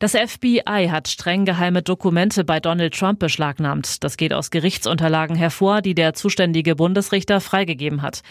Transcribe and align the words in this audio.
Das 0.00 0.12
FBI 0.12 0.88
hat 0.90 1.08
streng 1.08 1.44
geheime 1.44 1.82
Dokumente 1.82 2.42
bei 2.42 2.58
Donald 2.58 2.94
Trump 2.98 3.18
beschlagnahmt. 3.18 4.02
Das 4.02 4.16
geht 4.16 4.32
aus 4.32 4.50
Gerichtsunterlagen 4.50 5.36
hervor, 5.36 5.82
die 5.82 5.94
der 5.94 6.14
zuständige 6.14 6.74
Bundesrichter 6.74 7.38
freigegeben 7.42 8.00
hat. 8.00 8.22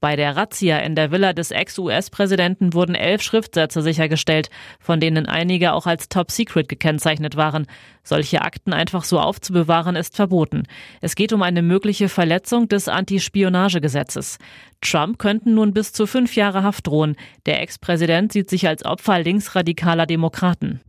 Bei 0.00 0.16
der 0.16 0.36
Razzia 0.36 0.78
in 0.78 0.94
der 0.94 1.10
Villa 1.10 1.34
des 1.34 1.50
Ex-US-Präsidenten 1.50 2.72
wurden 2.72 2.94
elf 2.94 3.20
Schriftsätze 3.20 3.82
sichergestellt, 3.82 4.48
von 4.80 5.00
denen 5.00 5.26
einige 5.26 5.74
auch 5.74 5.84
als 5.84 6.08
Top 6.08 6.30
Secret 6.30 6.66
gekennzeichnet 6.66 7.36
waren. 7.36 7.66
Solche 8.04 8.40
Akten 8.40 8.72
einfach 8.72 9.04
so 9.04 9.20
aufzubewahren 9.20 9.96
ist 9.96 10.16
verboten. 10.16 10.62
Es 11.02 11.14
geht 11.14 11.34
um 11.34 11.42
eine 11.42 11.60
mögliche 11.60 12.08
Verletzung 12.08 12.68
des 12.68 12.88
Antispionagegesetzes. 12.88 14.38
Trump 14.80 15.18
könnten 15.18 15.52
nun 15.52 15.74
bis 15.74 15.92
zu 15.92 16.06
fünf 16.06 16.36
Jahre 16.36 16.62
Haft 16.62 16.86
drohen. 16.86 17.16
Der 17.44 17.60
Ex-Präsident 17.60 18.32
sieht 18.32 18.48
sich 18.48 18.66
als 18.66 18.86
Opfer 18.86 19.18
linksradikaler 19.18 20.06
Demokraten. 20.06 20.80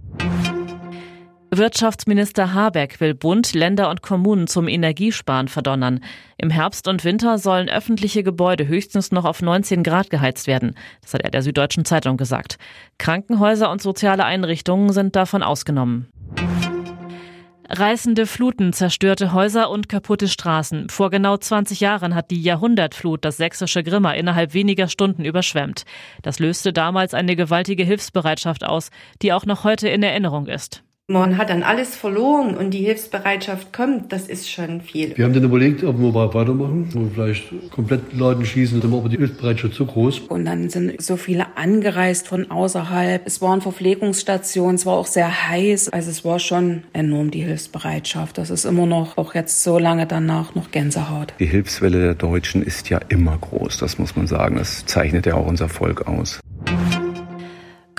Wirtschaftsminister 1.52 2.54
Habeck 2.54 3.00
will 3.02 3.16
Bund, 3.16 3.54
Länder 3.54 3.90
und 3.90 4.04
Kommunen 4.04 4.46
zum 4.46 4.68
Energiesparen 4.68 5.48
verdonnern. 5.48 6.02
Im 6.38 6.52
Herbst 6.52 6.88
und 6.88 7.04
Winter 7.04 7.40
sollen 7.40 7.70
öffentliche 7.70 8.22
Gebäude 8.22 8.68
höchstens 8.68 9.12
noch 9.12 9.26
auf 9.26 9.42
19 9.42 9.82
Grad 9.82 10.12
geheizt 10.12 10.46
werden. 10.46 10.76
Das 11.02 11.16
hat 11.16 11.24
er 11.24 11.32
der 11.32 11.42
Süddeutschen 11.42 11.86
Zeitung 11.86 12.18
gesagt. 12.18 12.58
Krankenhäuser 13.00 13.72
und 13.72 13.82
soziale 13.82 14.26
Einrichtungen 14.26 14.94
sind 14.94 15.16
davon 15.16 15.42
ausgenommen. 15.42 16.08
Reißende 17.68 18.26
Fluten, 18.26 18.74
zerstörte 18.74 19.34
Häuser 19.34 19.70
und 19.70 19.90
kaputte 19.90 20.28
Straßen. 20.28 20.90
Vor 20.90 21.10
genau 21.10 21.38
20 21.38 21.80
Jahren 21.80 22.14
hat 22.16 22.32
die 22.32 22.42
Jahrhundertflut 22.42 23.26
das 23.26 23.38
sächsische 23.38 23.84
Grimma 23.84 24.14
innerhalb 24.14 24.54
weniger 24.54 24.88
Stunden 24.88 25.26
überschwemmt. 25.26 25.86
Das 26.22 26.40
löste 26.40 26.74
damals 26.74 27.14
eine 27.14 27.36
gewaltige 27.36 27.84
Hilfsbereitschaft 27.84 28.64
aus, 28.64 28.90
die 29.22 29.34
auch 29.34 29.46
noch 29.46 29.64
heute 29.64 29.88
in 29.88 30.02
Erinnerung 30.04 30.48
ist. 30.48 30.84
Man 31.12 31.40
hat 31.40 31.50
dann 31.50 31.64
alles 31.64 31.96
verloren 31.96 32.56
und 32.56 32.70
die 32.70 32.84
Hilfsbereitschaft 32.84 33.74
kommt, 33.74 34.14
das 34.14 34.28
ist 34.28 34.48
schon 34.48 34.80
viel. 34.80 35.18
Wir 35.18 35.26
haben 35.26 35.34
dann 35.34 35.44
überlegt, 35.44 35.84
ob 35.84 35.98
wir 35.98 36.14
weitermachen, 36.14 36.88
ob 36.94 37.02
wir 37.02 37.10
vielleicht 37.16 37.72
komplett 37.72 38.14
Laden 38.14 38.46
schließen, 38.46 38.80
dann 38.80 38.92
war 38.92 39.00
aber 39.00 39.10
die 39.10 39.18
Hilfsbereitschaft 39.18 39.74
zu 39.74 39.88
groß. 39.88 40.20
Und 40.30 40.46
dann 40.46 40.70
sind 40.70 41.02
so 41.02 41.18
viele 41.18 41.58
angereist 41.58 42.28
von 42.28 42.52
außerhalb. 42.52 43.24
Es 43.26 43.42
waren 43.42 43.62
Verpflegungsstationen, 43.62 44.76
es 44.76 44.86
war 44.86 44.98
auch 44.98 45.08
sehr 45.08 45.50
heiß. 45.50 45.90
Also 45.90 46.12
es 46.12 46.24
war 46.24 46.38
schon 46.38 46.84
enorm 46.94 47.32
die 47.32 47.42
Hilfsbereitschaft. 47.42 48.38
Das 48.38 48.52
ist 48.52 48.66
immer 48.66 48.86
noch, 48.86 49.18
auch 49.18 49.34
jetzt 49.34 49.64
so 49.64 49.80
lange 49.80 50.06
danach, 50.06 50.54
noch 50.54 50.70
Gänsehaut. 50.70 51.34
Die 51.40 51.48
Hilfswelle 51.48 52.02
der 52.02 52.14
Deutschen 52.14 52.62
ist 52.62 52.88
ja 52.90 53.00
immer 53.10 53.36
groß, 53.36 53.80
das 53.80 53.98
muss 53.98 54.16
man 54.16 54.28
sagen. 54.28 54.58
Das 54.58 54.86
zeichnet 54.86 55.26
ja 55.26 55.34
auch 55.34 55.48
unser 55.48 55.70
Volk 55.70 56.08
aus. 56.08 56.40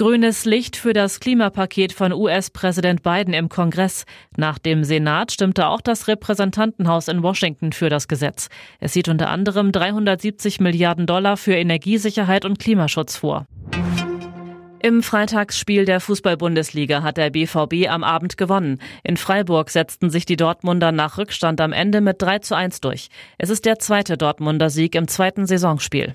Grünes 0.00 0.46
Licht 0.46 0.76
für 0.76 0.94
das 0.94 1.20
Klimapaket 1.20 1.92
von 1.92 2.14
US-Präsident 2.14 3.02
Biden 3.02 3.34
im 3.34 3.50
Kongress. 3.50 4.06
Nach 4.34 4.58
dem 4.58 4.82
Senat 4.82 5.30
stimmte 5.30 5.66
auch 5.66 5.82
das 5.82 6.08
Repräsentantenhaus 6.08 7.08
in 7.08 7.22
Washington 7.22 7.72
für 7.72 7.90
das 7.90 8.08
Gesetz. 8.08 8.48
Es 8.78 8.94
sieht 8.94 9.10
unter 9.10 9.28
anderem 9.28 9.72
370 9.72 10.58
Milliarden 10.58 11.04
Dollar 11.04 11.36
für 11.36 11.52
Energiesicherheit 11.52 12.46
und 12.46 12.58
Klimaschutz 12.58 13.18
vor. 13.18 13.44
Im 14.82 15.02
Freitagsspiel 15.02 15.84
der 15.84 16.00
Fußball-Bundesliga 16.00 17.02
hat 17.02 17.18
der 17.18 17.28
BVB 17.28 17.90
am 17.90 18.02
Abend 18.02 18.38
gewonnen. 18.38 18.80
In 19.04 19.18
Freiburg 19.18 19.68
setzten 19.68 20.08
sich 20.08 20.24
die 20.24 20.38
Dortmunder 20.38 20.92
nach 20.92 21.18
Rückstand 21.18 21.60
am 21.60 21.74
Ende 21.74 22.00
mit 22.00 22.22
3 22.22 22.38
zu 22.38 22.56
1 22.56 22.80
durch. 22.80 23.10
Es 23.36 23.50
ist 23.50 23.66
der 23.66 23.78
zweite 23.78 24.16
Dortmunder 24.16 24.70
Sieg 24.70 24.94
im 24.94 25.08
zweiten 25.08 25.44
Saisonspiel. 25.44 26.14